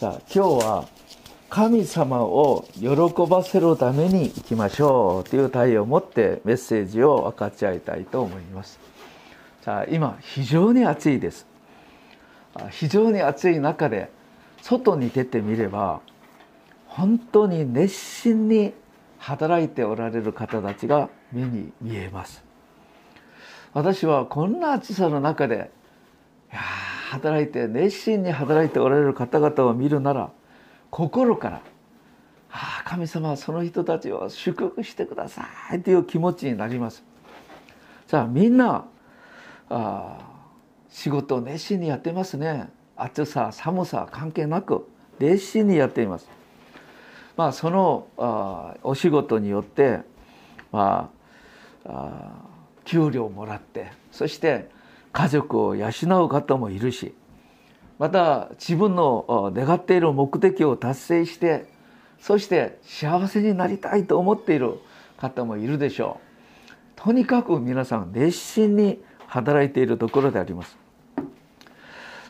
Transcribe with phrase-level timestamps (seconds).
[0.00, 0.88] さあ今日は
[1.50, 2.88] 神様を喜
[3.28, 8.80] ばせるために生きましょうという題を持ってメッセージを分かち合いたいと思います。
[9.60, 11.46] さあ今非常に暑いです。
[12.70, 14.10] 非常に暑い中で
[14.62, 16.00] 外に出てみれば
[16.86, 18.72] 本当に熱心に
[19.18, 22.42] 働いておられる方たちが目に見えます。
[23.74, 25.70] 私はこんな暑さの中で
[26.50, 26.62] いや
[27.10, 30.30] 働いて熱心に働いておられる方々を見るなら
[30.90, 31.60] 心から
[32.52, 37.02] 「ああ神様はその人たちを祝福してください」という気持ちになります。
[38.06, 38.84] さあみんな
[39.68, 40.18] あ
[40.88, 46.28] 仕事を熱心にやってますね暑さ寒さ関係なく熱心にやっています。
[47.36, 50.02] まあそのあお仕事によって
[50.70, 51.10] ま
[51.84, 52.32] ああ
[52.84, 54.70] 給料をもらってそして
[55.12, 55.88] 家族を養
[56.24, 57.14] う方もいるし
[57.98, 61.66] また自分の願っている目的を達成して
[62.18, 64.78] そして幸せになりたいと思っている
[65.16, 66.30] 方もいるでしょう。
[66.96, 70.76] とにかく皆さん熱心に働いているところであります。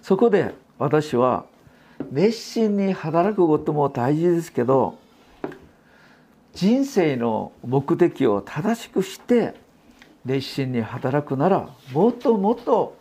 [0.02, 1.44] そこで私は
[2.10, 4.98] 熱心に働くことも大事ですけど
[6.52, 9.54] 人生の目的を正しくして
[10.24, 12.96] 熱心に働くならもっともっと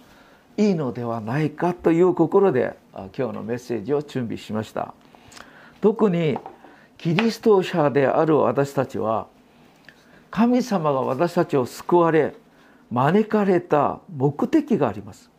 [0.58, 4.94] いいのではないかという心で今日のメッセージを準備しました。
[5.81, 6.38] 特に
[6.97, 9.28] キリスト者である私たちは
[10.30, 12.36] 神様が私たちを救われ
[12.92, 15.30] 招かれた目的があります。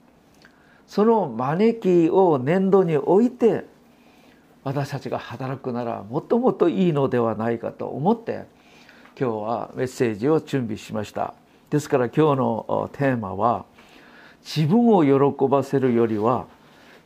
[0.86, 3.66] その招きを年度に置いて
[4.64, 8.46] 私たちが働くならもっともっといいのではないかと思って
[9.18, 11.34] 今日はメッセージを準備しました。
[11.70, 13.64] ですから今日のテーマは
[14.44, 16.46] 自分を喜ばせるよりは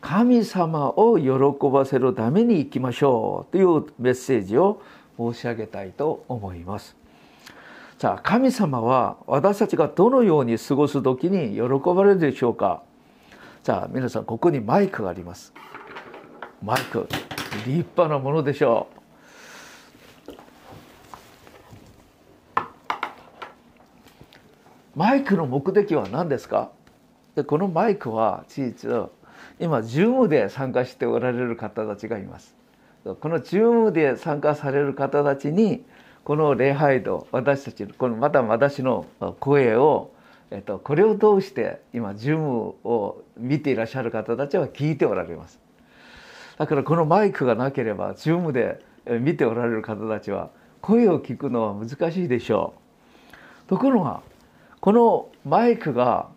[0.00, 4.80] 神様を喜ばせるために生きましょうというメッセージを
[5.18, 6.96] 申し上げたいと思います。
[7.98, 11.62] さあ神様は私たちがどのように過ごす時に喜
[11.94, 12.82] ばれるでしょうか？
[13.62, 15.52] さあ皆さんここにマイクがあります。
[16.62, 17.06] マイク
[17.66, 19.00] 立派なものでしょう。
[24.96, 26.70] マイクの目的は何ですか？
[27.34, 28.90] でこのマイクは事実
[29.58, 32.54] 今 Zoom で参加しておられる方たちがいます。
[33.04, 35.84] この Zoom で参加される方たちに
[36.22, 39.06] この礼拝と私たちこのまた私の
[39.40, 40.12] 声を、
[40.50, 45.58] えっと、これを通して今 Zoom を見ていらっしゃる方たちは聞いておられます。
[46.56, 48.80] だからこのマイクがなければ Zoom で
[49.20, 50.50] 見ておられる方たちは
[50.80, 52.74] 声を聞くのは難しいでしょ
[53.66, 53.68] う。
[53.68, 54.20] ところが
[54.84, 56.28] このマイクが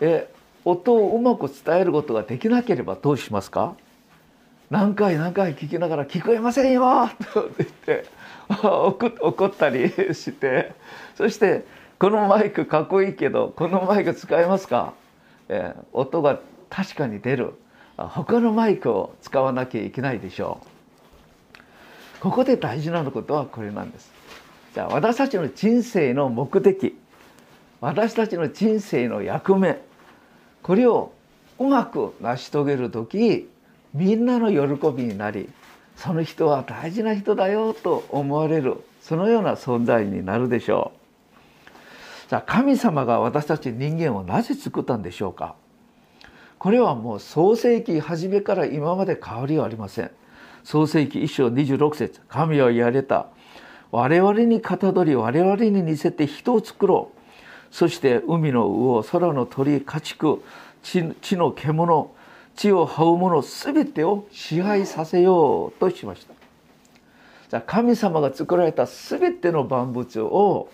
[0.00, 0.30] え
[0.64, 3.74] 音をうまく伝えることができなければどうしますか？
[4.70, 8.04] 何回何回聞きながら「聞こえませんよ!」と言って
[9.20, 10.74] 怒ったりして。
[11.16, 11.64] そして
[11.98, 14.92] 「このマイクかっこいいけどこのマイク使えますか?」
[15.50, 16.38] え、音が
[16.70, 17.54] 確かに出る。
[17.96, 20.60] 他のマイクを使わなきゃいけないでしょ
[21.58, 22.20] う。
[22.20, 24.12] ここで大事なことはこれなんです。
[24.72, 26.96] じゃあ私たちの人生の目的。
[27.82, 29.82] 私たちの人生の役目
[30.62, 31.12] これを
[31.58, 33.48] うまく成し遂げる時
[33.92, 35.50] みんなの喜びになり
[35.96, 42.30] その人は大事な人だよと思われるそのような存在になるでしょう。
[42.30, 45.56] じゃあ神様が私たち人間をなぜ作ったんでしょうか？
[46.58, 50.10] これはもう創世紀初めから今まで変わりはありません。
[50.62, 53.26] 創世紀一章26節神は言われた。
[53.90, 57.21] 我々にかたどり我々に似せて人を作ろう。
[57.72, 60.42] そして海の魚空の鳥家畜
[60.82, 61.02] 地
[61.36, 62.14] の獣
[62.54, 66.34] 地を這う者全てを支配させようとしました。
[67.48, 70.70] じゃ神様が作られた全ての万物を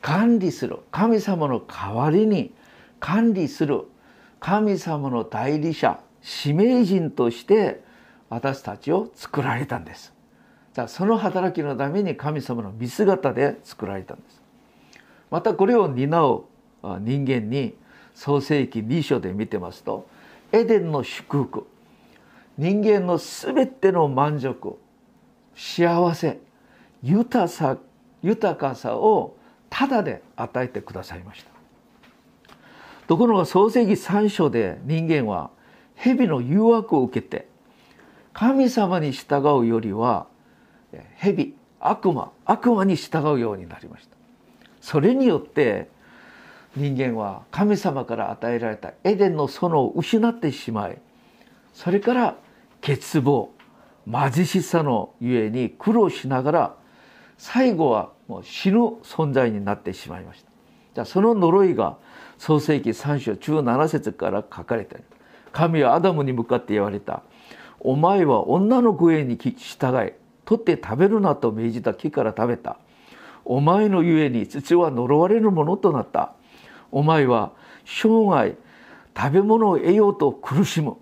[0.00, 0.80] 管理する。
[0.90, 2.52] 神様の代わりに
[2.98, 3.84] 管理する。
[4.40, 7.80] 神様の代理者使命人として
[8.28, 10.12] 私たちを作られたんです。
[10.74, 14.41] じゃあその働きのために神様の見姿で作られたんです。
[15.32, 16.44] またこれを担う
[17.00, 17.74] 人間に
[18.14, 20.06] 創世紀2章で見てますと
[20.52, 21.66] エデンの祝福
[22.58, 24.76] 人間の全ての満足
[25.56, 26.38] 幸せ
[27.02, 27.78] 豊さ
[28.20, 29.34] 豊かさを
[29.70, 31.50] ただで与えてくださいました。
[33.08, 35.50] ところが創世紀3章で人間は
[35.94, 37.48] 蛇の誘惑を受けて
[38.34, 40.26] 神様に従うよりは
[41.16, 44.21] 蛇悪魔悪魔に従うようになりました。
[44.82, 45.88] それによって
[46.76, 50.98] 人間は神様から与えられたエデンの園を失ってしまい
[51.72, 52.36] それから
[52.82, 53.48] 欠乏
[54.06, 56.76] 貧しさのゆえに苦労しながら
[57.38, 60.50] 最後はもう死ぬ存在になってしまいました。
[60.94, 61.98] じゃあその呪いが
[62.38, 65.04] 創世紀3章17節から書かれている。
[65.52, 67.22] 神はアダムに向かって言われた。
[67.80, 69.54] お前は女の声に従
[70.06, 70.12] い
[70.44, 72.78] 取って食べるなと命じた木から食べた。
[73.44, 76.32] お前のゆえに土は呪われるものとなった。
[76.90, 77.52] お前は
[77.84, 78.54] 生涯
[79.16, 80.96] 食べ物を得ようと苦しむ。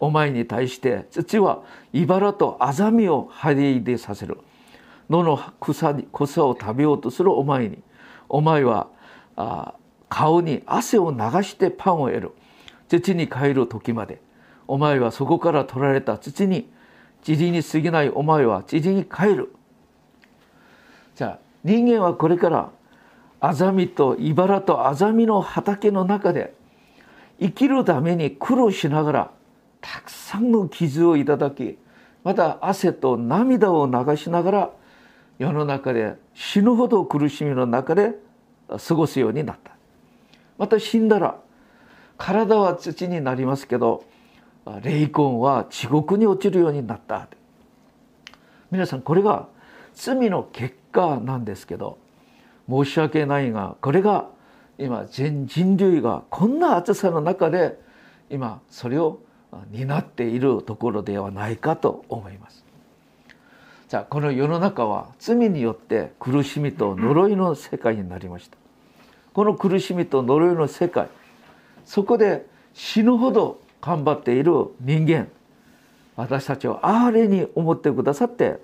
[0.00, 1.62] お前に対して土は
[1.92, 4.38] 茨とアザミを張り出させる。
[5.08, 7.32] 野の草に草を食べようとする。
[7.32, 7.82] お前に。
[8.28, 8.88] お前は
[9.36, 9.74] あ
[10.08, 12.32] 顔に汗を流してパンを得る。
[12.88, 14.20] 土に帰る時まで。
[14.66, 16.70] お前はそこから取られた土に
[17.26, 18.10] 塵に過ぎない。
[18.10, 19.54] お前は塵に帰る。
[21.14, 22.70] じゃあ人間はこれから
[23.40, 26.54] アザミと茨とアザミの畑の中で
[27.40, 29.30] 生きるために苦労しながら
[29.80, 31.78] たくさんの傷をいただき
[32.22, 34.70] また汗と涙を流しながら
[35.38, 38.14] 世の中で死ぬほど苦しみの中で
[38.68, 39.72] 過ごすようになった。
[40.56, 41.36] また死んだら
[42.16, 44.04] 体は土になりますけど
[44.82, 47.28] 霊魂は地獄に落ちるようになった。
[48.70, 49.48] 皆さんこれが
[49.94, 51.98] 罪の結果なんですけど
[52.68, 54.28] 申し訳ないがこれが
[54.78, 57.78] 今全人類がこんな暑さの中で
[58.30, 59.18] 今それを
[59.70, 62.64] 担っているところではないかと思います。
[63.88, 68.56] じゃあこの世の中は罪によって苦しみと呪いの世界になりました。
[69.32, 71.08] この苦しみと呪いの世界
[71.84, 75.28] そこで死ぬほど頑張っている人間
[76.16, 78.58] 私たちを憐れに思ってくださって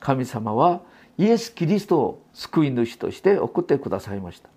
[0.00, 0.80] 神様は
[1.18, 4.48] イエス・キリストを救い主として送ってくださいました。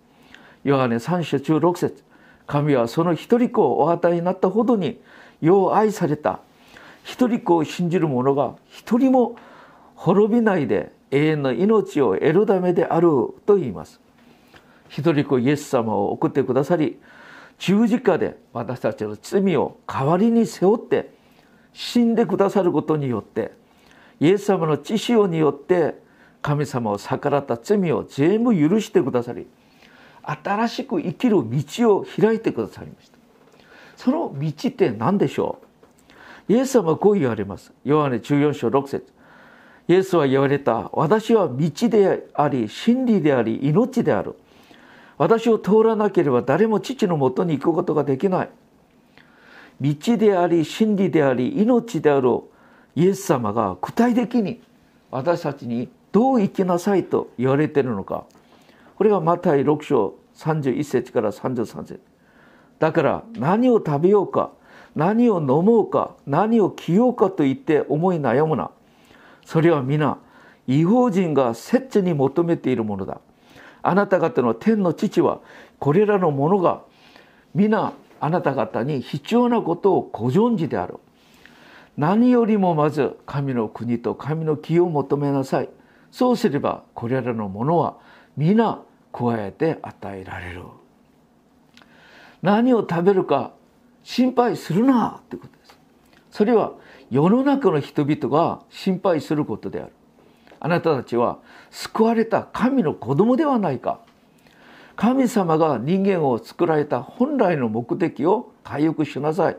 [0.63, 2.03] ヨハネ3章中6節
[2.47, 4.99] 神はその一人子をお与えになったほどに
[5.41, 6.39] よう愛された
[7.03, 9.35] 一人子を信じる者が一人も
[9.95, 13.09] 滅びないで永遠の命を得るためである
[13.45, 14.01] と言います。
[14.89, 16.99] 一人子イエス様を送ってくださり
[17.59, 21.13] 十字架で私たちの罪を代わりに背負って
[21.73, 23.51] 死んでくださることによって
[24.19, 26.01] イエス様の知識によって
[26.41, 29.47] 神様を逆らった罪を全部許してくださり
[30.23, 33.17] 新しく生きる道を開いてくださいました。
[33.97, 35.59] その道って何でしょ
[36.47, 36.53] う？
[36.53, 37.73] イエス様はこう言われます。
[37.83, 39.11] ヨハネ14章6節。
[39.87, 40.89] イエスは言われた。
[40.93, 44.35] 私は道であり真理であり命である。
[45.17, 48.49] 私を通らなければ誰も父のもとに行くことができない。
[49.81, 52.41] 道であり真理であり命である
[52.95, 54.61] イエス様が具体的に
[55.11, 58.25] 私たちにどう生きなさいと言われているのか。
[58.95, 62.01] これがマタイ6章31節から33節。
[62.79, 64.51] だから何を食べようか
[64.95, 68.71] 何を飲もうか何を着ようかと言って思い悩むな。
[69.45, 70.17] それは皆
[70.67, 73.19] 違法人が切に求めているものだ。
[73.81, 75.39] あなた方の天の父は
[75.79, 76.81] これらのものが
[77.55, 80.97] 皆あなた方に必要なことをご存知である
[81.97, 85.69] 何よりもまず神の国と神の義を求めなさい。
[86.11, 87.97] そうすればこれらのものは
[88.37, 90.63] 皆加えて与えられる。
[92.41, 93.51] 何を食べるか
[94.03, 95.79] 心配するなってことです。
[96.31, 96.73] それは
[97.11, 99.91] 世の中の人々が心配することである。
[100.59, 101.39] あなたたちは
[101.71, 103.99] 救われた神の子供ではないか。
[104.95, 109.57] 神様が人間を作られた本来の目的を回復しなさい。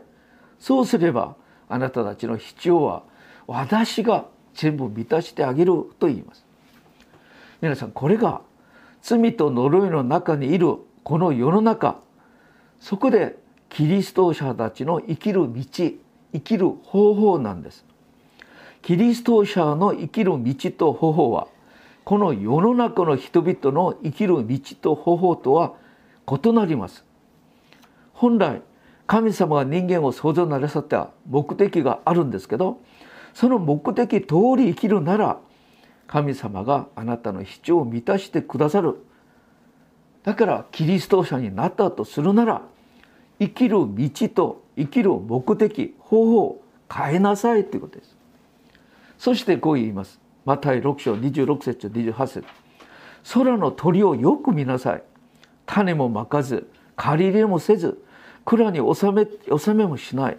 [0.59, 1.35] そうすれば
[1.67, 3.03] あなたたちの必要は
[3.47, 6.45] 私が全部満たしてあげると言います。
[7.61, 8.41] 皆さんこれが
[9.01, 11.99] 罪と呪いの中にいるこの世の中。
[12.79, 13.37] そこで
[13.69, 15.99] キリスト者たちの生きる道生
[16.39, 17.85] きる方法なんです。
[18.81, 21.47] キリスト者の生きる道と方法は
[22.03, 25.73] この世の中の人々の生きる道と方法とは
[26.27, 27.05] 異なります。
[28.13, 28.61] 本来
[29.05, 32.79] 神様が人間を創造なさった目的があるんですけど
[33.33, 35.39] その目的通り生きるなら
[36.11, 38.97] 神様があなたの必要を満たしてくださる。
[40.23, 42.61] だからキリスト者になったとするなら
[43.39, 46.63] 生きる道と生きる目的方法を
[46.93, 48.15] 変えなさいということです。
[49.17, 50.19] そしてこう言います。
[50.43, 52.43] マタイ6章26節28節。
[53.33, 55.03] 空の鳥をよく見なさい。
[55.65, 58.03] 種もまかず借り入れもせず
[58.43, 59.25] 蔵に収め
[59.57, 60.37] 収めもしない。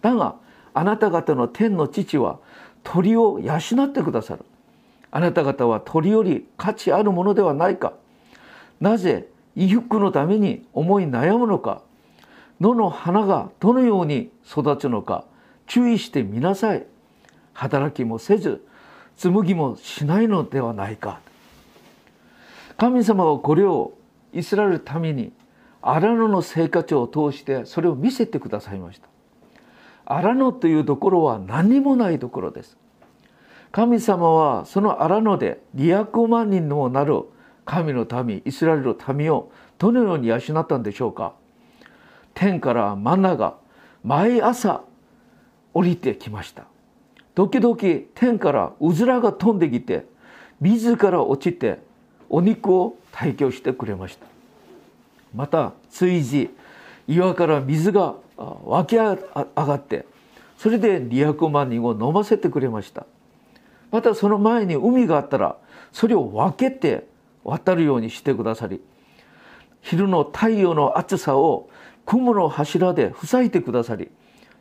[0.00, 0.36] だが
[0.72, 2.38] あなた方の天の父は
[2.82, 4.46] 鳥を養ってくださる。
[5.10, 7.94] あなた方は鳥より価値あるものではないか。
[8.80, 11.82] なぜ衣服のために思い悩むのか。
[12.60, 15.24] 野の花がどのように育つのか。
[15.66, 16.86] 注意してみなさい。
[17.52, 18.64] 働きもせず
[19.16, 21.20] 紡ぎもしないのではないか。
[22.76, 23.92] 神様はこれを
[24.32, 25.32] イスラエルの民に
[25.82, 29.08] 荒野の生活を通してそれを見せてくださいました。
[30.06, 32.76] 荒野というところは何もないところです。
[33.72, 37.22] 神様はその荒野で200万人にもなる
[37.64, 41.34] 神の民イスラエルの民をどのように養ったんでしょうか？
[42.34, 43.54] 天からマナが
[44.02, 44.82] 毎朝
[45.72, 46.64] 降りてきました。
[47.34, 47.76] 時々
[48.14, 50.04] 天からうずらが飛んできて
[50.60, 51.78] 自ら落ちて
[52.28, 54.26] お肉を提供してくれました。
[55.32, 56.50] また追事
[57.06, 60.06] 岩から水が湧き上がって
[60.58, 63.06] それで200万人を飲ませてくれました。
[63.90, 65.56] またその前に海があったら
[65.92, 67.08] それを分けて
[67.44, 68.80] 渡るようにしてくださり
[69.80, 71.68] 昼の太陽の暑さを
[72.06, 74.10] 雲の柱で塞いでくださり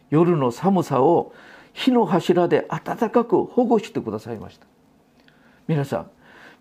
[0.10, 1.34] 夜の寒さを
[1.74, 4.66] 火の柱で暖かく保護してくださいました。
[5.68, 6.12] 皆さん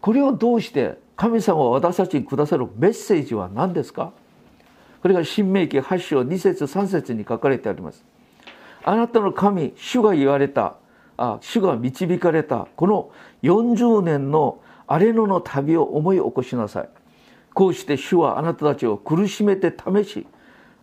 [0.01, 4.13] これをどうして神様は私たちにくださるメッセージは何ですか？
[5.01, 8.05] これが新明記8章2節3節に書かれてあります。
[8.85, 10.77] あなたの神主が言われた
[11.19, 12.69] あ主が導かれた。
[12.77, 13.11] この
[13.43, 16.89] 40年の荒れ野の旅を思い起こしなさい。
[17.53, 20.27] こうして主はあなたたちを苦しめて試し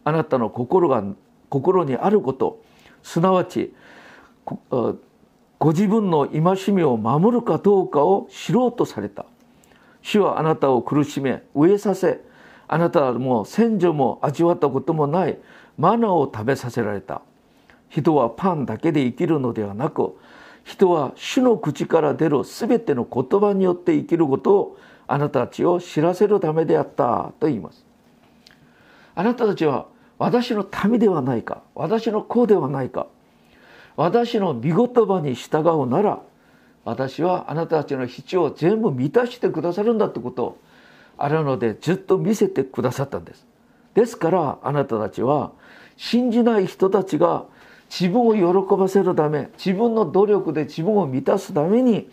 [0.04, 1.04] あなたの心が
[1.50, 2.62] 心にあること
[3.02, 3.74] すなわち
[5.58, 9.26] ご自分の戒めを守るかどうかを知ろうとされた。
[10.02, 12.22] 主はあなたを苦しめ飢えさせ
[12.68, 15.38] あなたはもう先祖も味わったこともない
[15.78, 17.22] マナーを食べさせられた。
[17.88, 20.18] 人はパンだけで生きるのではなく
[20.66, 27.86] 人は主の口から出る全ての言葉によって生きることをあなたたちを知らせるためであったと言います。
[29.14, 29.86] あなたたちは
[30.18, 33.08] 私の民ではないか私の子ではないか
[33.96, 36.22] 私の御言葉に従うなら
[36.84, 40.58] 私はあなたたちの必要を全部満たしてくださるんだってことを
[41.18, 43.46] あるのでずっと見せてくださったんです。
[43.94, 45.52] ですからあなたたちは
[45.96, 47.46] 信じない人たちが
[47.90, 52.10] 自分を喜ばせるため自分の努力で自分を満たすために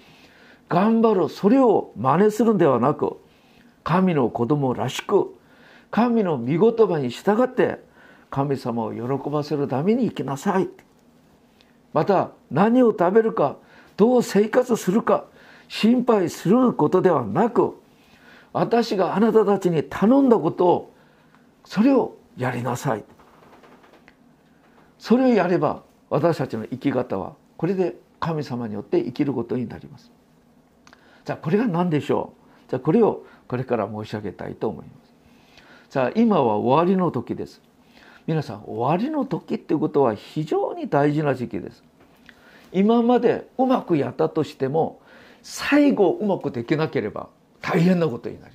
[0.68, 3.18] 頑張るそれを真似するんではなく
[3.84, 5.34] 神の子供らしく
[5.90, 7.80] 神の御言葉に従って
[8.30, 10.68] 神様を喜ばせるために生きなさい。
[11.92, 13.56] また何を食べるか
[13.98, 15.26] どう生活するか
[15.68, 17.74] 心配することではなく
[18.52, 20.94] 私があなたたちに頼んだことを
[21.64, 23.04] それをやりなさい。
[25.02, 30.12] それをやれば私たちの生き方はこれで神様によって生きることになります。
[31.24, 32.34] じゃあこれが何でしょ
[32.68, 32.70] う？
[32.70, 35.92] じゃあこれをこれから申し上げたいと思います。
[35.92, 37.60] さあ今は終わりの時です。
[38.28, 41.82] 皆さん終わりの時っていうことは非常に大事な時期です。
[42.70, 45.00] 今までうまくやったとしても
[45.42, 47.28] 最後うまくできなければ
[47.60, 48.54] 大変なことになり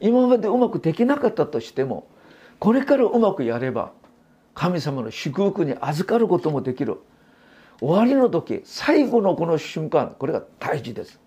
[0.00, 2.06] 今までうまくできなかったとしても
[2.58, 3.92] これからうまくやれば
[4.60, 6.98] 神様の祝福に預かることもできる
[7.80, 11.18] 終わりの時最後のこの瞬間これが大事です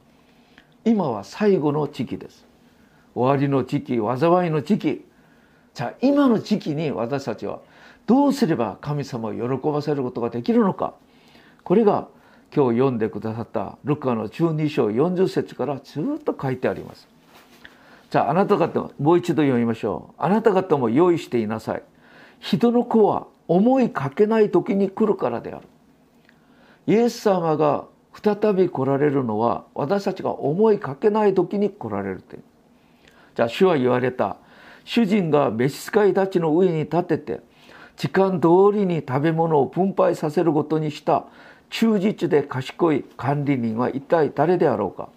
[0.86, 2.46] 今は最後の時期です
[3.16, 5.06] 終わりの時期災いの時期
[5.74, 7.62] じゃあ今の時期に私たちは
[8.06, 10.94] どうすれば神様を喜ばせることができるのか
[11.64, 12.10] これが
[12.56, 17.08] 今日読んでくださったルカの12章40節からずっと書いてあります。
[18.12, 20.14] じゃああなた方もう一度読みましょう。
[20.20, 21.84] あなた方も用意していなさい。
[22.40, 25.68] 人の子は思いかけない時に来るからである。
[26.88, 27.86] イエス様が
[28.22, 32.38] 再び来られるのは私たちが思いかけない時に来られるって。
[33.36, 34.38] じゃあ主は言われた。
[34.86, 37.40] 主人が召使いたちの上に立てて
[37.98, 41.26] 時間通りに食べ物を分配させることにした
[41.70, 45.10] 忠実で賢い管理人は一体誰であろうか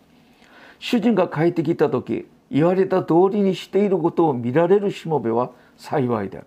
[0.79, 6.47] 主人が帰ってきた時言われた通りにしていることを見られるしもべは幸いである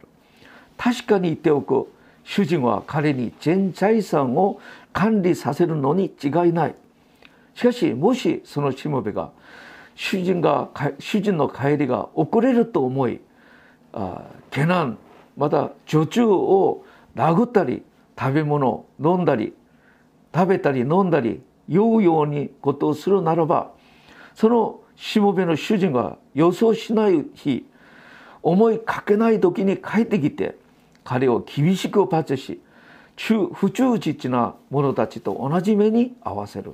[0.80, 1.92] 確かに言っておく。
[2.24, 4.60] 主人は彼に全財産を
[4.94, 6.76] 管理させるのに違いない。
[7.54, 9.32] しかしもしそのしもべが
[9.94, 13.20] 主人が主人の帰りが遅れると思い
[13.92, 14.98] あ下難
[15.36, 16.86] また女中を
[17.18, 17.84] 殴ったり
[18.18, 19.54] 食べ物飲んだり
[20.34, 23.72] 食べたり飲んだり酔うようにことをするならば
[24.36, 27.66] そのしもべの主人が予想しない日
[28.42, 30.56] 思いかけない時に帰ってきて
[31.10, 32.62] 彼を厳しく罰し
[33.16, 36.74] 不忠実な者たちと同じ目に合わせる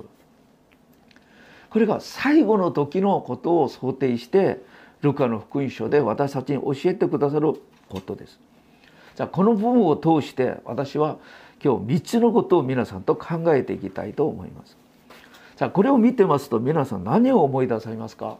[1.70, 4.60] これが最後の時のことを想定して
[5.00, 7.54] ルカの福音書で私たちに教えてくださる
[7.88, 8.38] ことです。
[9.14, 11.16] じゃあこの部分を通して私は
[11.64, 14.76] 今日3つのことを皆さんと考えていきたいと思います。
[15.56, 18.36] さあこれを見てますと皆さん何を思い出されますか？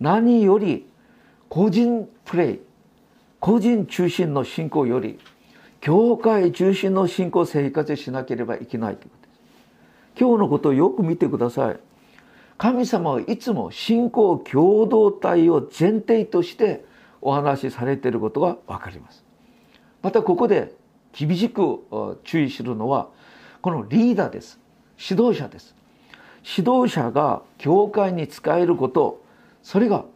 [0.00, 0.86] 何より
[1.48, 2.60] 個人プレイ
[3.44, 5.18] 個人中心の信仰より
[5.82, 9.40] 教会中心の信仰生活しなければいけないということです。
[10.18, 11.80] 今日のことをよく見てください。
[12.56, 16.86] 神様はいつも信仰共同体を前提として
[17.20, 19.22] お話しされていることが分かります。
[20.00, 20.72] またここで
[21.12, 21.80] 厳しく
[22.24, 23.10] 注意するのは
[23.60, 24.58] このリーダーです。
[24.98, 25.76] 指導者です。
[26.56, 29.22] 指導者が教会に使えること
[29.62, 30.06] それが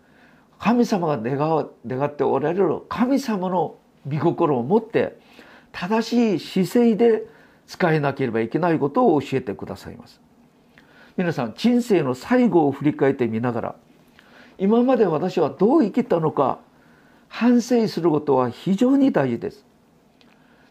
[0.58, 5.18] 神様が願願っておられる神様の御心を持って
[5.72, 7.26] 正しい姿勢で
[7.66, 10.20] 使えなければいけないことを教えてくださいます。
[11.16, 13.74] 皆さん人生の最後を振り返ってみながら
[14.56, 16.60] 今まで私はどう生きたのか
[17.28, 19.64] 反省することは非常に大事です。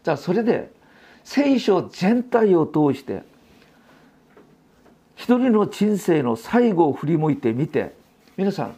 [0.02, 0.70] じゃあそれで
[1.22, 3.22] 聖書全体を通して
[5.14, 7.94] 一人の人生の最後を振り向いてみて
[8.36, 8.76] 皆さん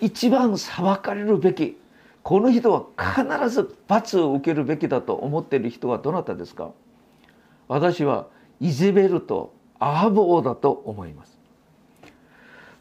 [0.00, 1.76] 一番裁かれるべき
[2.22, 6.70] この人は必ず罰を受けるべきだと思っている人はどなたですか？
[7.68, 8.26] 私は
[8.60, 11.38] イゼベルとアハブ王だと思います。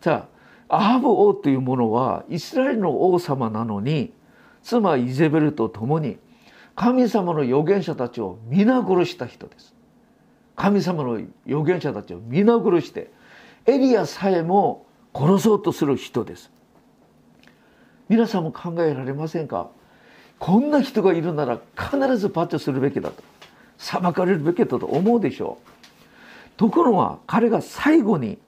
[0.01, 0.27] さ
[0.67, 4.13] あアハブ王というものはイスラエルの王様なのに
[4.61, 6.17] 妻イゼベルと共に
[6.75, 9.73] 神様の預言者たちを皆殺した人です。
[10.55, 11.13] 神様の
[11.47, 13.09] 預言者たちを皆殺して
[13.65, 16.51] エリアさえも殺そうとする人です。
[18.09, 19.69] 皆さんも考えられませんか？
[20.39, 23.23] こんな人がいるなら必ず罰するべきだと。
[23.77, 25.69] 裁かれるべきだと思うでしょう。
[26.57, 28.39] ところが彼が最後に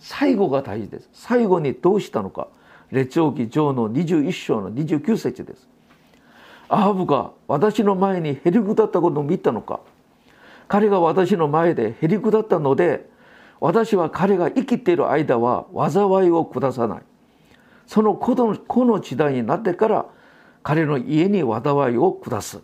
[0.00, 1.08] 最後が大事です。
[1.12, 2.48] 最後にどうしたのか。
[2.90, 5.68] 列王記上の21章の29節です。
[6.68, 9.80] アハブが私の前にへりくだったことを見たのか。
[10.66, 13.06] 彼が私の前でへりくだったので
[13.60, 17.02] 私は彼が生きている間は災いを下さない。
[17.86, 20.06] その子の子の時代になってから
[20.62, 22.60] 彼の家に災いを下す。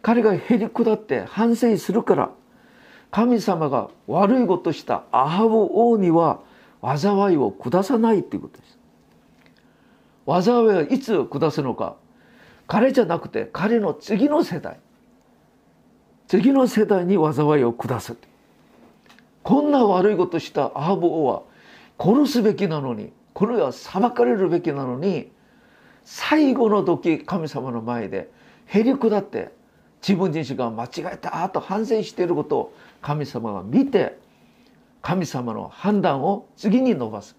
[0.00, 2.30] 彼がへりくだって反省するから
[3.10, 6.40] 神様が悪いことしたアハブ王には
[6.82, 8.78] 災いを下さないということです。
[10.26, 11.96] 災いはいつ下すのか
[12.66, 14.78] 彼じゃなくて彼の次の世代。
[16.26, 18.16] 次の世代に災いを下す。
[19.42, 21.42] こんな悪いことしたアハブ王は
[21.98, 25.30] 殺すべきなのにこの世は裁かれるべきなのに
[26.04, 28.28] 最後の時神様の前で
[28.66, 29.52] へり下って
[30.02, 34.18] 自分自身が間違えたと反省していることを神様が見て
[35.02, 37.36] 神様の判断を次に伸ばす。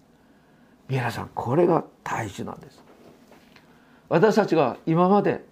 [0.88, 2.82] 皆さんこれが大事なんです。
[4.08, 5.44] 私たちが今まで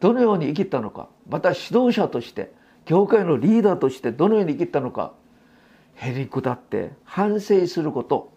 [0.00, 2.52] どのように生きたのかまた指導者として
[2.84, 5.14] 教会のリーダーとしてどのように生きたのか
[5.94, 8.33] へりくだって反省すること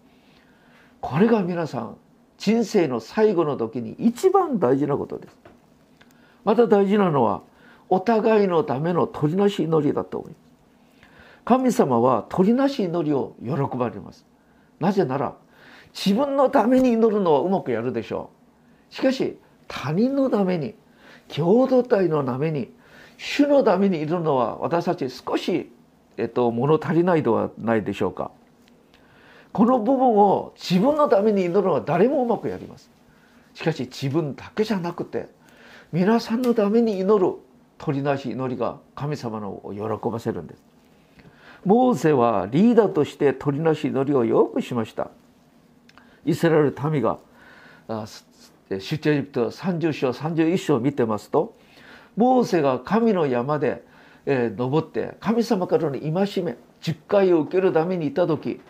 [1.00, 1.96] これが皆さん
[2.38, 5.36] 人生の最後の時に一番大事なことです。
[6.44, 7.42] また大事なのは
[7.88, 10.48] お互いのための取りなし祈りだと思います。
[11.44, 14.26] 神様は取りなし祈りを喜ばれます。
[14.80, 15.34] なぜなら
[15.94, 18.30] 自分のために祈るのはうまくやるでしょ
[18.90, 18.94] う。
[18.94, 20.74] しかし他人のために
[21.28, 22.72] 共同体のために
[23.16, 25.70] 主のためにいるのは私たち少し、
[26.16, 28.30] えっと、物足りないではないでしょうか。
[29.58, 32.92] この部分を自分のために祈るのは誰もうまくやります
[33.54, 35.26] しかし自分だけじゃなくて
[35.90, 37.34] 皆さんのために祈る
[37.76, 40.62] 取りなし祈りが神様のを喜ばせるんです。
[41.64, 45.10] モーセはリーダーとして取りなし祈りをよくしました。
[46.24, 47.18] イスラエル民が
[48.68, 51.56] 出エジプト30章31章を見てますと
[52.14, 53.82] モーセが神の山で、
[54.24, 56.10] 登って神様からの戒
[56.44, 58.60] め10回を受けるためにいた時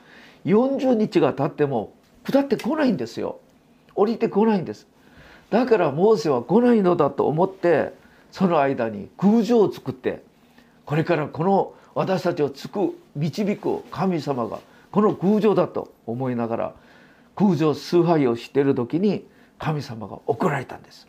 [0.48, 1.92] 40日が経っても
[2.24, 3.40] 下ってこないんですよ。
[3.94, 4.86] 降りてこないんです。
[5.50, 7.92] だからモーセは来ないのだと思って
[8.30, 10.22] その間に空城を作って
[10.84, 16.74] これからこの私たちをつく導く神様がこの空城だと思いながら
[17.34, 19.26] 空城崇拝をしている時に
[19.58, 21.08] 神様が送られたんです。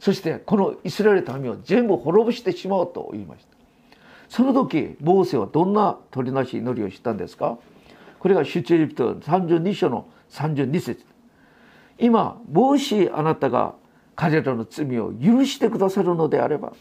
[0.00, 3.56] そしてこのイスラエル民を全部滅ぼしてしまおうと言いました。
[4.28, 7.58] その時モーセはどんな取りなし祈りをしたんですか？
[8.18, 11.04] これが出エジプト32章の32節。
[11.98, 13.74] 今もしあなたが
[14.14, 16.72] 彼らの罪を許してくださるのであれば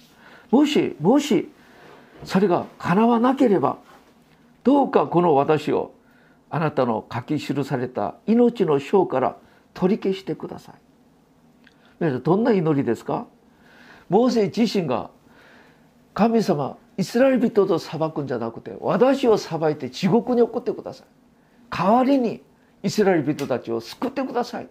[0.51, 1.51] もしもし
[2.23, 3.77] それが叶わなければ
[4.63, 5.93] どうかこの私を
[6.49, 9.37] あなたの書き記された命の章から
[9.73, 10.75] 取り消してください。
[11.99, 13.27] 皆さんどんな祈りですか？
[14.09, 15.09] モーセ自身が
[16.13, 21.07] 神様イスラエル人と裁くんじゃなくて私を裁いて地獄に送ってください。
[21.69, 22.41] 代わりに
[22.83, 24.67] イスラエル人たちを救ってください。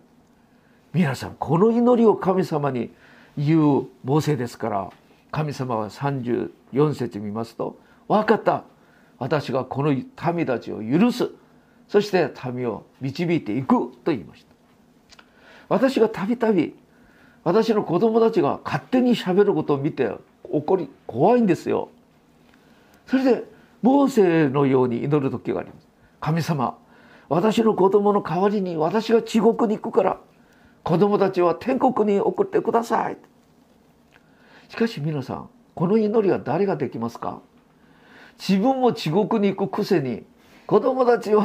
[0.92, 2.90] 皆さんこの祈りを神様に
[3.36, 4.90] 言うモーセですから
[5.30, 7.78] 神様は34節見ますと
[8.08, 8.64] 「分かった。
[9.18, 11.30] 私がこの民たちを許す。
[11.88, 14.54] そして民を導いていく」と言いました。
[15.68, 16.74] 私がたびたび
[17.44, 20.10] 私の子供たちが勝手にしゃべることを見て
[20.44, 21.90] 怒り怖いんですよ。
[23.06, 23.44] それで
[23.82, 25.86] モーセのように祈る時があります。
[26.20, 26.76] 神様
[27.28, 30.20] 私の子供の代わりに私が地獄に行くから
[30.84, 33.18] 子供たちは天国に送ってください。
[34.68, 37.40] しかし皆さんこの祈りは誰ができますか？
[38.38, 40.24] 自分も地獄に行くくせに
[40.66, 41.42] 子供たちを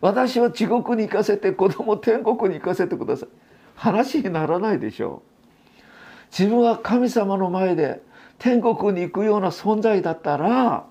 [0.00, 3.28] 私は地獄に行かせて子供天国に行かせてください。
[3.76, 5.82] 話にならないでしょう。
[6.30, 8.02] 自分は神様の前で
[8.38, 10.86] 天国に行くような存在だったら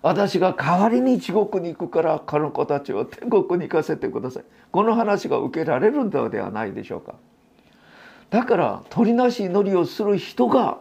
[0.00, 4.44] 私が代わりに地獄に行くからこの子たちを天国に行かせてください。
[4.70, 7.14] この話が受けられるのではないでしょうか。
[8.30, 10.78] だから取りなし祈りをする人が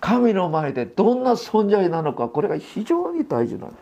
[0.00, 3.78] 神の前でどんな存在なのかこれが非常に大事なんです。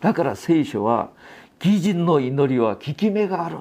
[0.00, 1.10] だから聖書は
[1.62, 3.58] 義人の祈りは効き目がある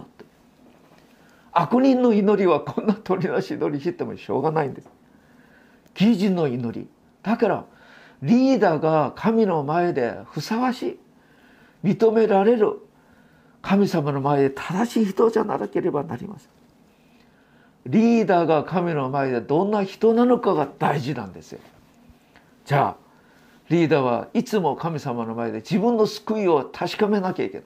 [1.51, 4.89] 悪人の祈りはこんな取りなし祈りしてもしょうがないんです。
[5.99, 6.87] 義人の祈り。
[7.21, 7.65] だから
[8.21, 10.99] リーダーが神の前でふさわし
[11.83, 12.79] い認められる
[13.61, 16.49] 神様の前で正しい人じゃなければなりません。
[17.87, 21.59] リーダーが神の前でどんな人なのかが大事なんですよ。
[22.65, 22.95] じゃあ
[23.69, 27.65] リーダーはいつも神様の前で自分の救いを確かめなきゃいけない。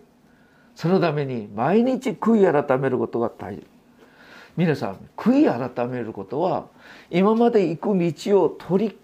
[0.75, 3.65] そのために毎日悔い改めることが大事。
[4.55, 6.67] 皆さん悔い改めることは
[7.09, 8.97] 今まで行く道を取り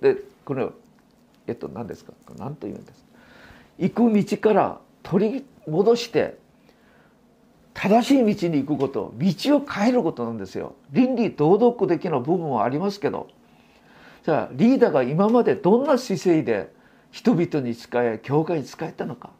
[0.00, 0.66] でこれ
[1.46, 2.12] えっと何ですか？
[2.38, 3.04] 何と言うんです？
[3.78, 6.38] 行く道から取り戻して
[7.74, 10.74] 正しい道に行くこと道を変えることなんですよ。
[10.92, 13.28] 倫理道徳的な部分はありますけど。
[14.24, 16.72] じゃあリーダーが今までどんな姿勢で
[17.10, 19.30] 人々に仕え教会に仕えたのか。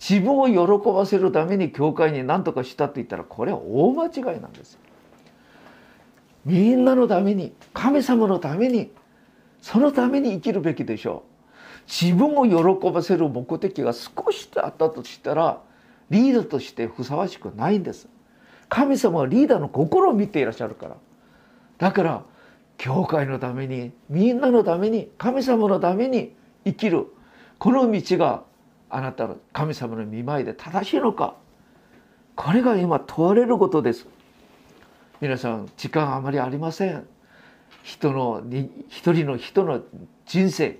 [0.00, 4.78] 自分を喜ばせるために教会に何とかしたって言ったらこれは大間違いなんです
[6.46, 8.90] みんなのために神様のために
[9.60, 11.30] そのために生きるべきでしょう。
[11.90, 15.60] 自分を喜ばせる目的が少しあったとしたら
[16.08, 18.08] リーダーとしてふさわしくないんです。
[18.68, 20.96] 神様はリーダーの心を見ていらっしゃるから。
[21.78, 22.22] だから
[22.78, 27.06] 教会のためにみんなのために神様のために生きる。
[27.58, 28.44] この道が
[28.88, 31.36] あなたの神様の見舞いで正しいのか。
[32.36, 34.06] これが今問われることです。
[35.20, 37.06] 皆さん時間あまりありません。
[37.82, 38.42] 人の
[38.88, 39.80] 一人の人の
[40.26, 40.78] 人生。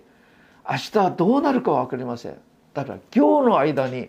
[0.69, 2.39] 明日はどうなるか分かりません。
[2.75, 4.09] だから今日の間に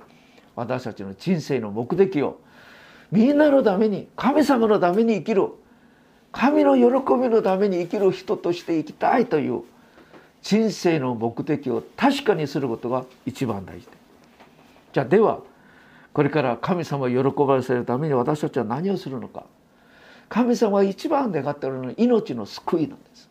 [0.56, 2.40] 私たちの人生の目的を
[3.12, 5.50] みんなのために神様のために生きる
[6.32, 9.64] 神の喜びのために生きる人として生きたいという
[10.42, 13.86] 人生の目的を確かにすることが一番大事。
[13.88, 13.92] で
[14.94, 15.40] じゃあでは
[16.14, 19.46] これから神様を喜ばせるために私たちは何をするのか。
[20.32, 23.30] 神様が一番願っておるのは命の救いなんです。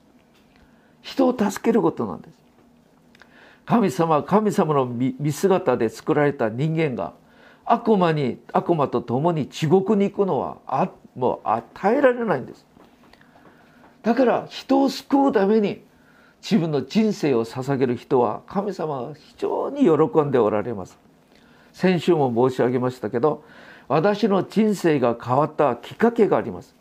[1.01, 2.35] 人を助けることなんです。
[3.65, 7.15] 神様は神様の見姿で作られた人間が
[7.65, 12.67] 悪魔に悪魔と共に地獄に行くのはあもう与えられないんです。
[14.03, 15.83] だから人を救うために
[16.43, 20.99] 自分の人生を捧げる人は神様は非常に喜んでおられます。
[21.73, 23.43] 先週も申し上げましたけど
[23.89, 26.79] 私の人生が変わったきっかけがあります。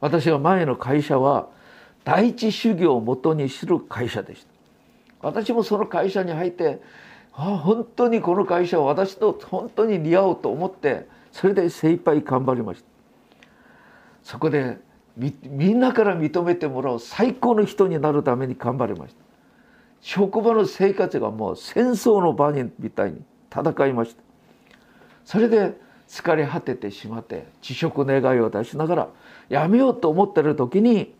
[0.00, 1.48] 私が前の会社は
[2.04, 4.48] 第一主義をもとにする会社でした。
[5.22, 6.80] 私もその会社に入って
[7.32, 12.86] ああ本当にこの会社は私と本当に似合うと思ってそれで精一杯頑張りました。
[14.22, 14.78] そこで
[15.16, 19.20] みんなから認めてもらう最高の人になるために頑張りました。
[20.00, 24.22] 職場の生活がもう戦争の場にみたいに戦いました。
[25.24, 25.74] それで
[26.06, 29.08] 疲れ果ててしまって辞職願いを出しながら
[29.50, 31.14] 辞めようと思ってる時に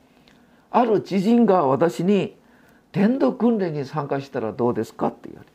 [0.70, 2.36] ある知人が私に
[2.92, 5.48] 「伝道訓練に参加したらどうですか?」って言われ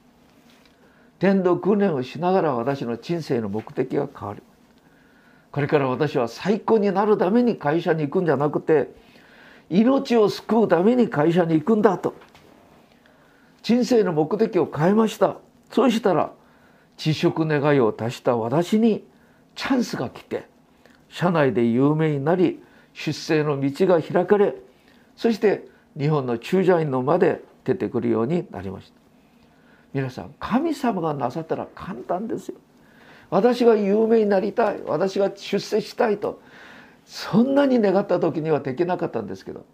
[1.19, 4.43] 伝道訓練をしながら私の人生の目的が変わる。
[5.51, 8.89] これから私は最高になるために会社に行くんじゃなくて
[9.69, 12.15] 命を救うために会社に行くんだと。
[13.61, 15.35] 人生の目的を変えました。
[15.69, 16.31] そうしたら
[16.97, 19.05] 辞職願いを出した私に
[19.55, 20.47] チャンスが来て
[21.11, 24.55] 社内で有名になり出世の道が開かれ
[25.15, 28.99] そして日本の駐在員のまで出てくるようになりました。
[29.93, 32.55] 皆さん神様がなさったら簡単ですよ。
[33.29, 36.41] 私が有名になりたい私が出世したいと
[37.05, 39.65] そんなに願った時にはできなかったんですけど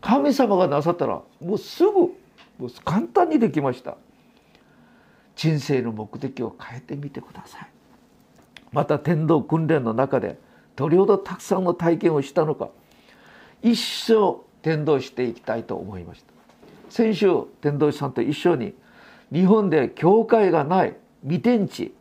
[0.00, 3.96] 神様がなさったらもうすぐもう簡単にできました。
[5.36, 7.68] 人生の目的を変えてみてください。
[8.72, 10.38] また天道訓練の中で
[10.80, 12.70] どれほどたくさんの体験をしたのか
[13.62, 16.32] 一生天道していきたいと思いました。
[16.88, 17.28] 先週
[17.60, 18.72] 天道師さんと一緒に
[19.30, 21.94] 日本で教会がない未天地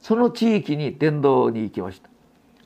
[0.00, 2.10] その地域に伝道に行きました。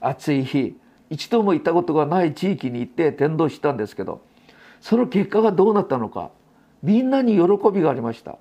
[0.01, 0.79] 暑い日
[1.11, 4.23] 一度も行ったことがない地域に行って伝道したんですけど
[4.81, 6.31] その結果がどうなったのか
[6.83, 8.39] みんなに喜びがありました。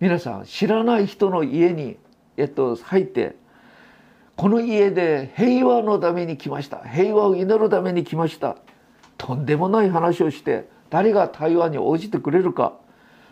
[0.00, 1.98] 皆さん知らない人の家に、
[2.36, 3.36] えっと、入って
[4.40, 6.78] この家で平和のために来ました。
[6.78, 8.56] 平和を祈るために来ました。
[9.18, 12.72] とんでもない話をして誰が対話に応じてくれるか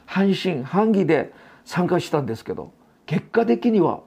[0.04, 1.32] 半信半疑で
[1.64, 2.74] 参加したんですけど
[3.06, 4.00] 結果的には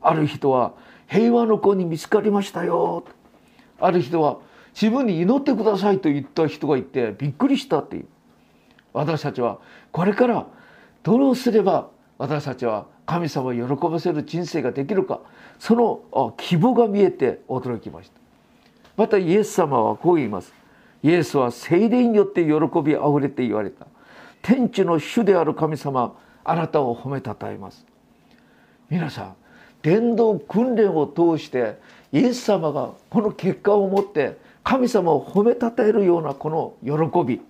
[0.00, 0.74] ある人は
[1.06, 3.04] 平和の子に見つかりましたよ。
[3.78, 4.38] ある人は
[4.74, 8.06] 自分に祈ってくださいと言った人がいてびっくりしたっていう。
[8.92, 9.60] 私たちは
[9.92, 10.48] これから
[11.04, 15.20] どうすれば私たちは神様を喜ばせる人生ができるか。
[15.64, 18.20] その希望が見えて驚きました。
[18.98, 20.52] またイエス様はこう言います。
[21.02, 22.50] イエスは精霊によって喜
[22.82, 23.86] びあふれて言われた。
[24.42, 27.86] 天地の主である神様あなたを褒めたたえます。
[28.90, 29.36] 皆さん
[29.80, 31.80] 伝道訓練を通して
[32.12, 37.40] イエス様がこの結果を持って神様を褒めたたえるようなこの喜び。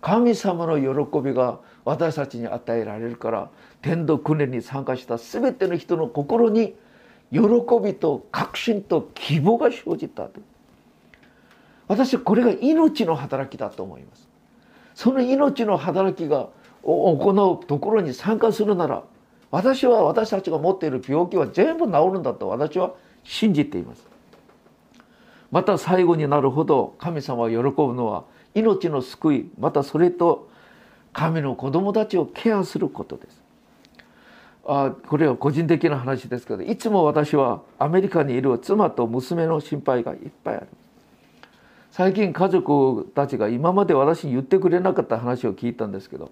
[0.00, 3.50] 神様の喜びが私たちに与えられるから
[3.82, 6.74] 天道訓練に参加した全ての人の心に
[7.32, 7.40] 喜
[7.82, 10.28] びと確信と希望が生じた
[11.86, 14.28] 私はこれが命の働きだと思います。
[14.94, 16.48] その命の働きが
[16.82, 19.02] 行うところに参加するなら
[19.50, 24.06] 私は私たちが持っている病気は全部治るんだと私は信じています。
[25.50, 30.49] また最後になるほど神様が喜ぶのは命の救いまたそれと
[31.12, 33.42] 神の子供たちをケアすることです。
[34.66, 40.68] あこれは個人的な話ですけどいつも私はアメリカにいる妻と娘の心配がいっぱいある
[41.90, 46.30] 最近家族たちが今まで私に言ってくれなかった話を聞いたんですけど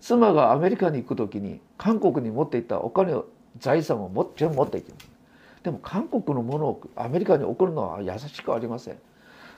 [0.00, 3.26] 妻がアメリカに行く時に韓国に持っていったお金を
[3.58, 5.08] 財産をも全部持っていきます。
[5.62, 8.98] でも韓国のものをアメリカに送るのは優しくありません。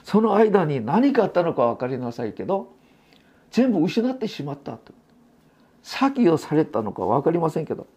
[0.05, 2.71] その間に何があったのか分かりなさいけど
[3.51, 4.93] 全部失ってしまったと。
[5.83, 7.87] 詐欺をされたのか分かりませんけど。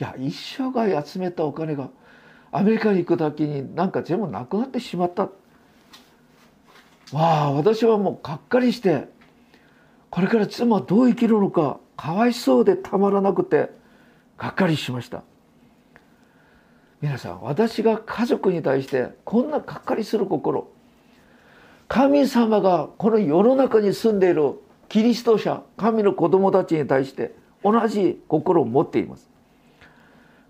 [0.00, 1.88] いや一生涯集めたお金が
[2.52, 5.30] アメリカに行く時になんか全部なくなってしまった。
[7.12, 9.08] わあ私はもうがっかりして
[10.10, 13.70] これから妻はどう生きるのかかわいそうでたまらなくて
[14.36, 15.22] がっかりしました。
[17.00, 20.68] 皆さん私が家族に対してこんながっかりする心
[21.88, 29.28] 神様がこの世の中に住んでいるキリスト者神の子供たちに対して同じ心を持っています。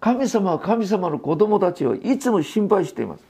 [0.01, 3.24] 神様は神様の子供たちをいつも心配しています。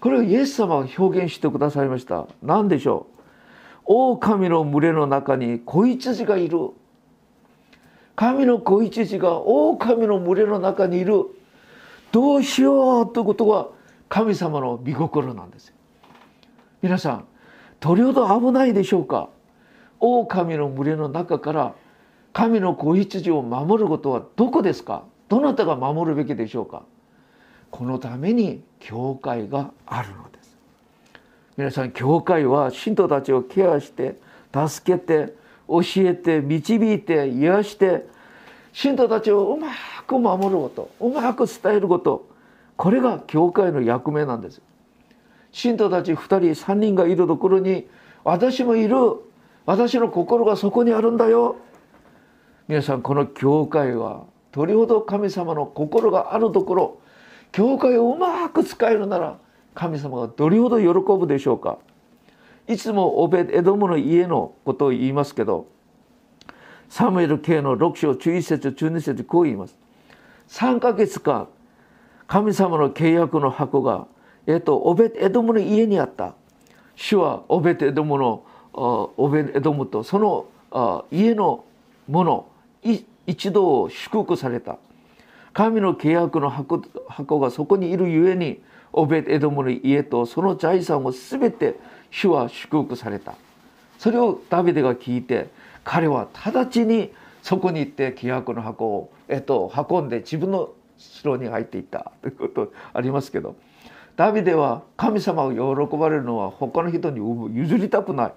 [0.00, 2.26] これをイエス様が表現してくださいました。
[2.42, 3.84] 何でしょう？
[3.86, 6.70] 狼の群れの中に子羊がいる。
[8.14, 11.24] 神の子羊が狼の群れの中にいる。
[12.10, 13.68] どうしようということが
[14.08, 15.72] 神様の御心なんです
[16.82, 17.24] 皆さん
[17.80, 19.28] どれほど危ないでしょうか？
[20.00, 21.74] 狼の群れの中から
[22.32, 25.04] 神の子羊を守ることはどこですか？
[25.28, 26.82] どなたが守るべきでしょうか？
[27.70, 30.56] このために教会があるのです。
[31.56, 34.18] 皆さん教会は信徒たちをケアして
[34.52, 35.34] 助けて
[35.68, 38.06] 教えて導いて癒して
[38.72, 39.68] 信徒たちをうま
[40.06, 42.28] く守ることうまく伝えること
[42.76, 44.60] これが教会の役目なんです。
[45.52, 47.86] 信徒たち2人3人がいるところに
[48.24, 48.96] 私もいる。
[49.64, 51.56] 私の心がそこにあるんだよ。
[52.66, 56.98] 皆さんこの教会はどれほど神様の心があるところ
[57.52, 59.38] 教会をうまく使えるなら
[59.74, 60.86] 神様がどれほど喜
[61.18, 61.78] ぶでしょうか。
[62.66, 65.66] いつもオベエドムの家のことを言いますけど
[66.88, 69.76] サムエル系の6章11節12節こう言います。
[70.48, 71.48] 3ヶ月間
[72.26, 74.06] 神様の契約の箱が、
[74.46, 76.34] えっと、オベエドムの家にあった。
[76.96, 80.46] 主はオベエドムのオベエドムとその
[81.10, 81.64] 家の
[82.08, 82.46] もの
[83.26, 84.78] 一度を祝福された。
[85.52, 88.60] 神の契約の箱箱がそこにいるゆえに
[88.92, 91.78] オベエドムの家とその財産を全て
[92.10, 93.34] 主は祝福された。
[93.98, 95.50] それをダビデが聞いて
[95.84, 102.12] 彼は直ちにそこに行って規約の箱を、えっと、運んで自分の城に入っていった。
[102.22, 103.56] ということありますけど。
[104.16, 105.52] ダビデは神様を
[105.86, 107.18] 喜ばれるのは他の人に
[107.56, 108.32] 譲りたくない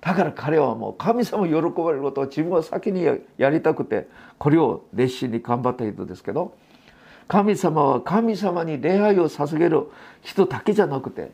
[0.00, 3.06] だから彼はもう神様を喜ばれることを自分は先に
[3.38, 4.08] やりたくて
[4.38, 6.56] これを熱心に頑張った人ですけど
[7.28, 9.86] 神様は神様に礼拝を捧げる
[10.22, 11.30] 人だけじゃなくて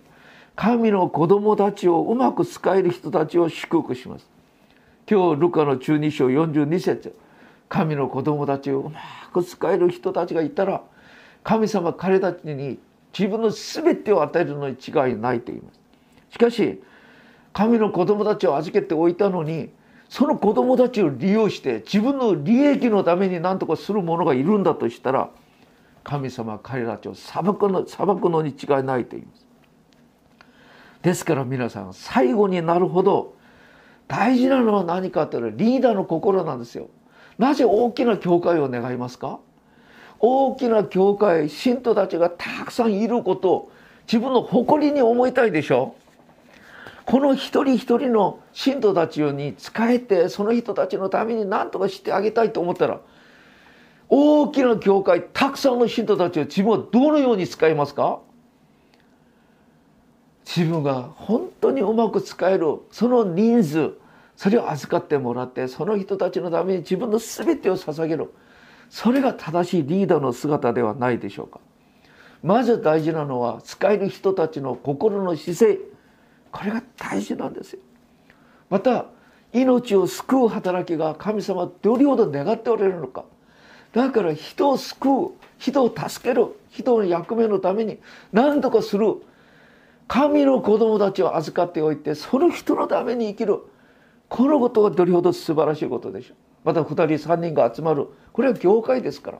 [0.54, 4.28] 神の子供たちをうまく使える人たちを祝福します。
[5.08, 7.16] 今日ルカの中2章42節
[7.68, 9.00] 神の子供たちをうま
[9.32, 10.82] く使える人たちがいたら
[11.44, 12.78] 神様彼たちに
[13.16, 15.80] 自分の全てを与えるのに違いないと言います。
[16.30, 16.82] しかし
[17.52, 19.70] 神の子供たちを預けておいたのに
[20.08, 25.30] その子供たちを利用して自分の利益のために何とかする者がいるんだとしたら
[26.04, 29.46] 神様は彼らたちを裁くの裁くのに違いないと言います。
[31.02, 33.34] ですから皆さん最後になるほど
[34.06, 36.88] 大事なのは何かというとリーダーの心なんですよ。
[37.36, 39.38] なぜ大きな教会を願いますか？
[40.20, 43.72] 大きな教会信徒たちがたくさんいることを
[44.06, 45.94] 自分の誇りに思いたいでしょ？
[47.04, 53.00] この一人一人の信徒たちに仕えてその人たちのために何とかしてあげたいと思ったら
[54.08, 58.20] 大きな教会たくさんの信徒たちを自分はどのように使いますか？
[60.44, 63.92] 自分が本当にうまく使えるその人数
[64.34, 68.32] それを預かってもらってその人たちのために自分の全てを捧げる。
[68.90, 71.60] それが正しいリーダーの姿ではないでしょうか。
[72.42, 75.78] まず大事なのは使える人たちの心の姿勢。
[76.52, 77.80] これが大事なんですよ。
[78.70, 79.06] また
[79.52, 83.24] 命を救う働きが神様はどれほど願っておられるのか。
[83.92, 87.98] だから人を救う人を助ける人の役目のために
[88.32, 89.16] 何とかする。
[90.06, 93.58] 神の子供たちを預かっておいてその人のために生きる。
[94.28, 96.36] このことがどれほど素晴らしいことでしょう。
[96.64, 98.08] また2人3人が集まる。
[98.32, 99.38] これは教会ですから。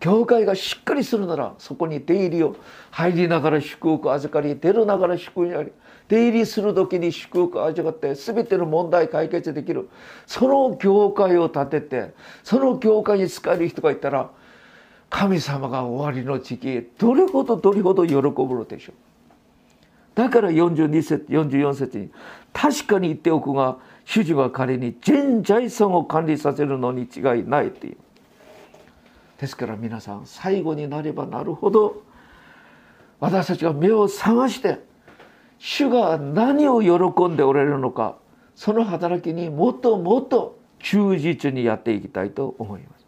[0.00, 2.56] 教会がしっかりするならそこに出入りを
[2.90, 5.72] 入りながら祝福預かり出るながら祝福あり
[6.08, 9.88] 出入りする時に祝福味わって全ての問題解決できる。
[10.26, 14.30] その教会を建ててその教会に使える人がいたら
[15.10, 18.94] 神様が終わりの時期どれほどどれほど喜ぶのでしょう。
[20.14, 22.10] だから42節44節に
[22.52, 23.76] 「確かに言っておくが
[24.10, 27.96] 主人は彼に全財産を管理させるのに違いない」っていう。
[29.38, 32.02] ですから皆さん最後になればなるほど
[33.20, 34.80] 私たちが目を覚まして
[35.58, 38.16] 主が何を喜んでおられるのか
[38.56, 43.06] その働きにもっともっと忠実にやっていきたいと思います。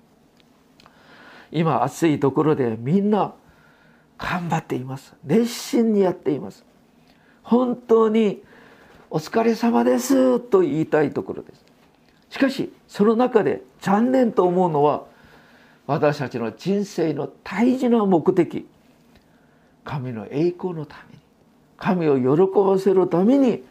[1.50, 3.34] 今暑いところでみんな
[4.18, 5.16] 頑張っています。
[5.24, 6.64] 熱心にやっています。
[7.42, 8.44] 本当に
[9.14, 11.62] お疲れ様ですと言いたいところです。
[12.30, 15.04] しかしその中で残念と思うのは
[15.86, 18.66] 私たちの人生の大事な目的
[19.84, 21.20] 神の栄光のために
[21.76, 23.62] 神を喜ばせるために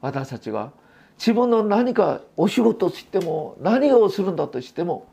[0.00, 0.72] 私たちが
[1.16, 5.06] 自分の何かお仕事しても何をするんだとしても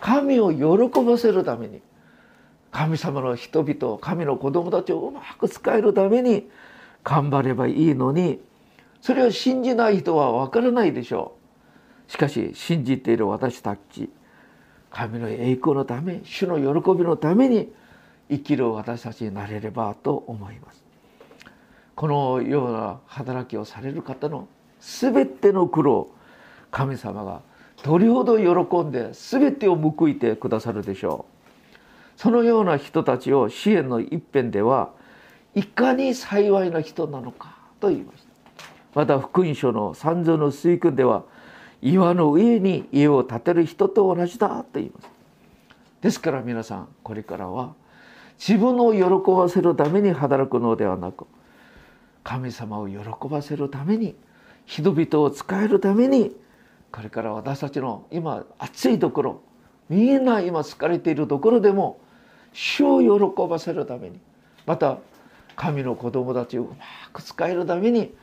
[0.00, 1.82] 神を喜ばせるために
[2.70, 6.48] 神様の人々神の子供たちをうまく使えるために
[7.04, 8.40] 頑張ればいいのに
[9.00, 11.36] それを信じない人は分からないでしょ
[12.08, 12.12] う。
[12.12, 14.10] しかし信じている私たち
[14.90, 17.72] 神の栄光のため主の喜びのために
[18.28, 20.84] 生きる私たちになれればと思います。
[21.94, 24.48] このような働きをされる方の
[24.80, 26.10] 全ての苦労
[26.70, 27.42] 神様が
[27.82, 31.40] どれほど喜んで全てを報いてくださるでしょう。
[32.16, 34.90] そのような人たちを支援の一辺では
[35.54, 38.29] いかに幸いな人なのかと言いました。
[38.94, 41.24] また福音書の三蔵の水訓では
[41.82, 45.08] 岩の上に家を建てる人と同じだと言います。
[46.02, 47.74] ですから皆さんこれからは
[48.38, 51.26] 自分を喜ばせるために働くのではなく
[52.24, 52.98] 神様を喜
[53.28, 54.14] ばせるために
[54.64, 56.34] 人々を使えるために
[56.90, 59.42] これから私たちの今暑いところ
[59.88, 62.00] みんな今疲れているところでも
[62.52, 64.20] 主を喜ばせるために
[64.66, 64.98] また
[65.56, 66.76] 神の子供たちをうま
[67.12, 68.14] く使えるために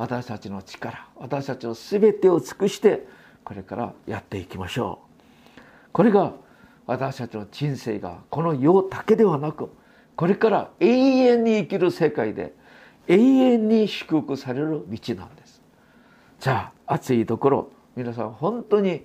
[0.00, 3.06] 私たちの力私たちの全てを尽くして
[3.44, 5.00] これからやっていきましょ
[5.58, 5.60] う。
[5.92, 6.32] これが
[6.86, 9.68] 私たちの人生がこの世だけではなく
[10.16, 12.54] これから永遠に生きる世界で
[13.08, 15.60] 永遠に祝福される道なんです。
[16.40, 19.04] じゃあ暑いところ皆さん本当に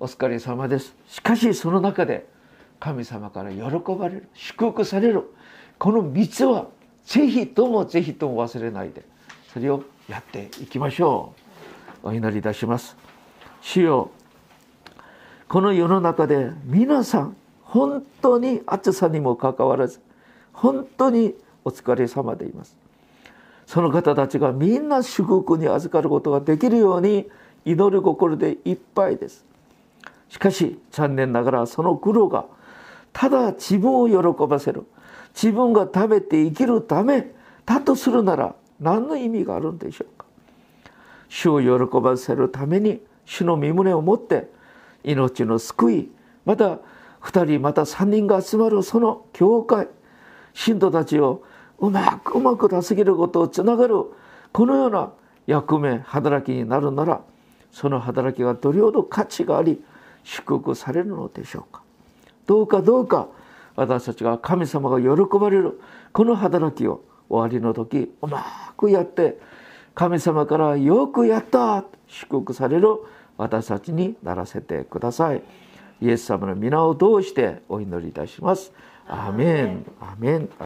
[0.00, 0.96] お疲れ様です。
[1.06, 2.26] しかしその中で
[2.80, 5.22] 神様から喜ばれる祝福される
[5.78, 6.66] この道は
[7.04, 9.04] ぜひともぜひとも忘れないで。
[9.52, 11.32] それをやっていきましょ
[12.04, 12.08] う。
[12.08, 12.98] お祈りいたします。
[13.62, 14.10] 主よ
[15.48, 20.00] この世の中で皆さん本当に暑さにもかかわらず
[20.52, 21.34] 本当に
[21.64, 22.76] お疲れ様でいます。
[23.64, 27.30] その方たちがみんな祝福に預かることができるように
[27.64, 29.46] 祈る心でいっぱいです。
[30.28, 32.44] しかし残念ながらその苦労が
[33.14, 34.84] ただ自分を喜ばせる
[35.34, 37.30] 自分が食べて生きるため
[37.64, 40.26] だとするなら何の意味があるんでしょうか？
[41.28, 44.50] 主を喜ばせるために主の身胸を持って
[45.04, 46.10] 命の救い
[46.44, 46.78] また
[47.22, 49.88] 2人また3人が集まるその教会
[50.52, 51.42] 信徒たちを
[51.78, 53.94] うまくうまく助けることをつながる
[54.52, 55.12] このような
[55.46, 57.22] 役目働きになるなら
[57.70, 59.82] その働きがどれほど価値があり
[60.24, 61.82] 祝福されるのでしょうか？
[62.46, 63.28] どうかどうか
[63.76, 65.80] 私たちが神様が喜ばれる
[66.12, 67.02] この働きを
[67.32, 68.44] 終わりの時うま
[68.76, 69.38] くやって
[69.94, 72.88] 神様からよくやった祝福される
[73.38, 75.42] 私たちにならせてください。
[76.02, 78.72] イエス様の皆を通してお祈りいたします。
[79.06, 79.86] アメン。
[80.00, 80.48] アメン。